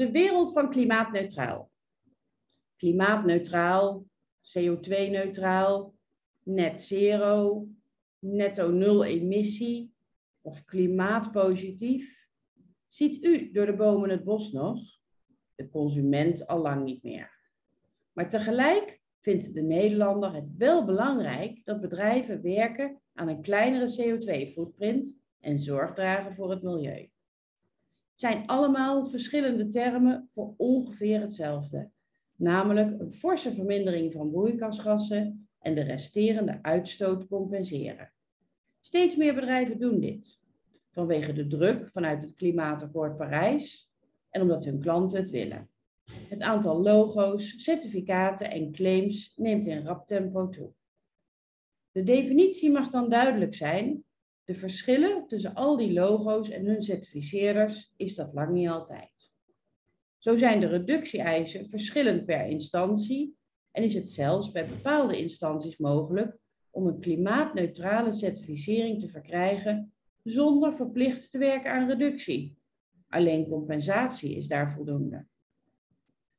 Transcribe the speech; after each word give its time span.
De 0.00 0.10
wereld 0.10 0.52
van 0.52 0.70
klimaatneutraal. 0.70 1.70
Klimaatneutraal, 2.76 4.06
CO2-neutraal, 4.42 5.94
net 6.42 6.82
zero, 6.82 7.66
netto 8.18 8.70
nul 8.70 9.04
emissie 9.04 9.94
of 10.40 10.64
klimaatpositief. 10.64 12.28
Ziet 12.86 13.24
u 13.24 13.50
door 13.52 13.66
de 13.66 13.76
bomen 13.76 14.10
het 14.10 14.24
bos 14.24 14.52
nog? 14.52 14.80
De 15.54 15.68
consument 15.68 16.46
al 16.46 16.60
lang 16.60 16.84
niet 16.84 17.02
meer. 17.02 17.50
Maar 18.12 18.28
tegelijk 18.28 19.00
vindt 19.18 19.54
de 19.54 19.62
Nederlander 19.62 20.34
het 20.34 20.56
wel 20.56 20.84
belangrijk 20.84 21.64
dat 21.64 21.80
bedrijven 21.80 22.42
werken 22.42 23.00
aan 23.12 23.28
een 23.28 23.42
kleinere 23.42 23.96
CO2-footprint 24.00 25.18
en 25.40 25.58
zorg 25.58 25.94
dragen 25.94 26.34
voor 26.34 26.50
het 26.50 26.62
milieu. 26.62 27.10
Zijn 28.20 28.46
allemaal 28.46 29.08
verschillende 29.08 29.68
termen 29.68 30.28
voor 30.32 30.54
ongeveer 30.56 31.20
hetzelfde, 31.20 31.90
namelijk 32.36 33.00
een 33.00 33.12
forse 33.12 33.52
vermindering 33.52 34.12
van 34.12 34.30
broeikasgassen 34.30 35.48
en 35.58 35.74
de 35.74 35.80
resterende 35.80 36.58
uitstoot 36.62 37.26
compenseren. 37.26 38.12
Steeds 38.80 39.16
meer 39.16 39.34
bedrijven 39.34 39.78
doen 39.78 40.00
dit, 40.00 40.40
vanwege 40.90 41.32
de 41.32 41.46
druk 41.46 41.88
vanuit 41.90 42.22
het 42.22 42.34
Klimaatakkoord 42.34 43.16
Parijs 43.16 43.90
en 44.30 44.42
omdat 44.42 44.64
hun 44.64 44.80
klanten 44.80 45.18
het 45.18 45.30
willen. 45.30 45.70
Het 46.28 46.40
aantal 46.40 46.82
logo's, 46.82 47.62
certificaten 47.62 48.50
en 48.50 48.72
claims 48.72 49.32
neemt 49.36 49.66
in 49.66 49.86
rap 49.86 50.06
tempo 50.06 50.48
toe. 50.48 50.72
De 51.92 52.02
definitie 52.02 52.70
mag 52.70 52.88
dan 52.88 53.08
duidelijk 53.08 53.54
zijn. 53.54 54.04
De 54.50 54.56
verschillen 54.56 55.26
tussen 55.26 55.54
al 55.54 55.76
die 55.76 55.92
logo's 55.92 56.50
en 56.50 56.66
hun 56.66 56.82
certificeerders 56.82 57.92
is 57.96 58.14
dat 58.14 58.32
lang 58.32 58.52
niet 58.52 58.68
altijd. 58.68 59.32
Zo 60.18 60.36
zijn 60.36 60.60
de 60.60 60.66
reductie-eisen 60.66 61.68
verschillend 61.68 62.24
per 62.24 62.46
instantie 62.46 63.36
en 63.70 63.82
is 63.82 63.94
het 63.94 64.10
zelfs 64.10 64.50
bij 64.50 64.66
bepaalde 64.66 65.18
instanties 65.18 65.76
mogelijk 65.76 66.36
om 66.70 66.86
een 66.86 67.00
klimaatneutrale 67.00 68.12
certificering 68.12 69.00
te 69.00 69.08
verkrijgen 69.08 69.92
zonder 70.22 70.76
verplicht 70.76 71.30
te 71.30 71.38
werken 71.38 71.72
aan 71.72 71.88
reductie. 71.88 72.56
Alleen 73.08 73.48
compensatie 73.48 74.36
is 74.36 74.46
daar 74.46 74.72
voldoende. 74.72 75.26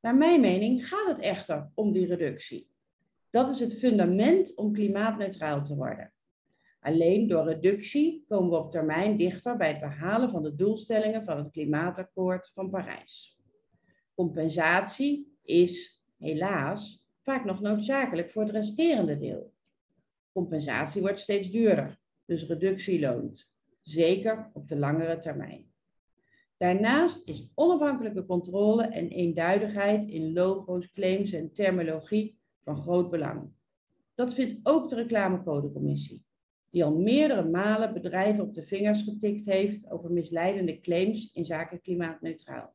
Naar 0.01 0.15
mijn 0.15 0.41
mening 0.41 0.87
gaat 0.87 1.07
het 1.07 1.19
echter 1.19 1.71
om 1.73 1.91
die 1.91 2.05
reductie. 2.05 2.69
Dat 3.29 3.49
is 3.49 3.59
het 3.59 3.77
fundament 3.77 4.55
om 4.55 4.73
klimaatneutraal 4.73 5.63
te 5.63 5.75
worden. 5.75 6.13
Alleen 6.81 7.27
door 7.27 7.45
reductie 7.45 8.25
komen 8.27 8.49
we 8.49 8.55
op 8.55 8.69
termijn 8.69 9.17
dichter 9.17 9.57
bij 9.57 9.67
het 9.67 9.79
behalen 9.79 10.29
van 10.29 10.43
de 10.43 10.55
doelstellingen 10.55 11.23
van 11.23 11.37
het 11.37 11.51
Klimaatakkoord 11.51 12.51
van 12.53 12.69
Parijs. 12.69 13.39
Compensatie 14.15 15.37
is, 15.43 16.03
helaas, 16.17 17.05
vaak 17.21 17.45
nog 17.45 17.61
noodzakelijk 17.61 18.31
voor 18.31 18.41
het 18.41 18.51
resterende 18.51 19.17
deel. 19.17 19.53
Compensatie 20.31 21.01
wordt 21.01 21.19
steeds 21.19 21.49
duurder, 21.49 21.99
dus 22.25 22.47
reductie 22.47 22.99
loont, 22.99 23.51
zeker 23.81 24.49
op 24.53 24.67
de 24.67 24.77
langere 24.77 25.17
termijn. 25.17 25.71
Daarnaast 26.57 27.29
is 27.29 27.51
onafhankelijke 27.55 28.25
controle 28.25 28.83
en 28.83 29.07
eenduidigheid 29.07 30.05
in 30.05 30.33
logo's, 30.33 30.91
claims 30.91 31.31
en 31.31 31.53
terminologie 31.53 32.39
van 32.63 32.75
groot 32.75 33.09
belang. 33.09 33.49
Dat 34.15 34.33
vindt 34.33 34.59
ook 34.63 34.89
de 34.89 34.95
reclamecodecommissie, 34.95 36.23
die 36.71 36.83
al 36.83 36.95
meerdere 36.95 37.43
malen 37.43 37.93
bedrijven 37.93 38.43
op 38.43 38.53
de 38.53 38.63
vingers 38.63 39.01
getikt 39.01 39.45
heeft 39.45 39.89
over 39.89 40.11
misleidende 40.11 40.79
claims 40.79 41.33
in 41.33 41.45
zaken 41.45 41.81
klimaatneutraal. 41.81 42.73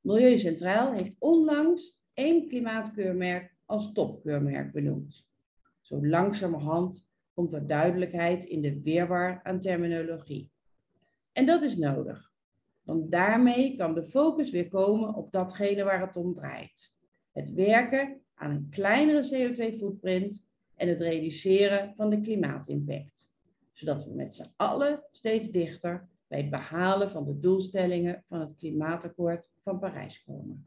Milieu 0.00 0.38
Centraal 0.38 0.92
heeft 0.92 1.16
onlangs 1.18 2.00
één 2.14 2.48
klimaatkeurmerk 2.48 3.54
als 3.66 3.92
topkeurmerk 3.92 4.72
benoemd. 4.72 5.28
Zo 5.80 6.06
langzamerhand 6.06 7.06
komt 7.34 7.52
er 7.52 7.66
duidelijkheid 7.66 8.44
in 8.44 8.60
de 8.60 8.80
weerwaar 8.82 9.40
aan 9.42 9.60
terminologie. 9.60 10.50
En 11.32 11.46
dat 11.46 11.62
is 11.62 11.76
nodig. 11.76 12.30
Want 12.82 13.10
daarmee 13.10 13.76
kan 13.76 13.94
de 13.94 14.04
focus 14.04 14.50
weer 14.50 14.68
komen 14.68 15.14
op 15.14 15.32
datgene 15.32 15.84
waar 15.84 16.00
het 16.00 16.16
om 16.16 16.34
draait. 16.34 16.94
Het 17.32 17.52
werken 17.52 18.20
aan 18.34 18.50
een 18.50 18.66
kleinere 18.70 19.28
CO2-footprint 19.32 20.44
en 20.82 20.88
het 20.88 21.00
reduceren 21.00 21.94
van 21.94 22.10
de 22.10 22.20
klimaatimpact. 22.20 23.30
Zodat 23.72 24.04
we 24.04 24.14
met 24.14 24.34
z'n 24.34 24.52
allen 24.56 25.04
steeds 25.10 25.50
dichter 25.50 26.08
bij 26.26 26.38
het 26.38 26.50
behalen 26.50 27.10
van 27.10 27.24
de 27.24 27.38
doelstellingen 27.38 28.22
van 28.24 28.40
het 28.40 28.56
Klimaatakkoord 28.56 29.50
van 29.62 29.78
Parijs 29.78 30.22
komen. 30.22 30.62